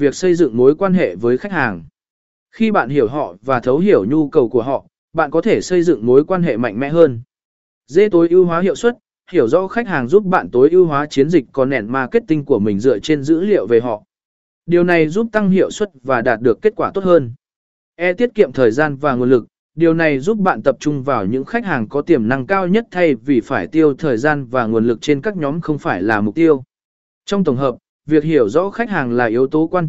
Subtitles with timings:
[0.00, 1.84] việc xây dựng mối quan hệ với khách hàng.
[2.50, 5.82] Khi bạn hiểu họ và thấu hiểu nhu cầu của họ, bạn có thể xây
[5.82, 7.20] dựng mối quan hệ mạnh mẽ hơn.
[7.86, 8.98] dễ tối ưu hóa hiệu suất,
[9.30, 12.78] hiểu rõ khách hàng giúp bạn tối ưu hóa chiến dịch content marketing của mình
[12.80, 14.02] dựa trên dữ liệu về họ.
[14.66, 17.32] Điều này giúp tăng hiệu suất và đạt được kết quả tốt hơn.
[17.96, 21.26] E tiết kiệm thời gian và nguồn lực, điều này giúp bạn tập trung vào
[21.26, 24.66] những khách hàng có tiềm năng cao nhất thay vì phải tiêu thời gian và
[24.66, 26.62] nguồn lực trên các nhóm không phải là mục tiêu.
[27.24, 27.76] Trong tổng hợp,
[28.06, 29.88] việc hiểu rõ khách hàng là yếu tố quan